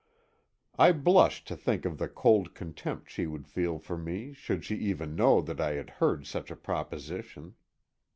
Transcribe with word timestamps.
I 0.79 0.93
blushed 0.93 1.47
to 1.49 1.55
think 1.55 1.85
of 1.85 1.99
the 1.99 2.07
cold 2.09 2.55
contempt 2.55 3.11
she 3.11 3.27
would 3.27 3.47
feel 3.47 3.77
for 3.77 3.99
me 3.99 4.33
should 4.33 4.65
she 4.65 4.73
even 4.77 5.15
know 5.15 5.41
that 5.41 5.61
I 5.61 5.73
had 5.73 5.91
heard 6.01 6.25
such 6.25 6.49
a 6.49 6.55
proposition. 6.55 7.53